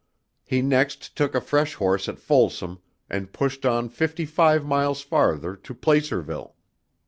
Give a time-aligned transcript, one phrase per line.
[0.43, 5.55] He next took a fresh horse at Folsom and pushed on fifty five miles farther
[5.55, 6.55] to Placerville.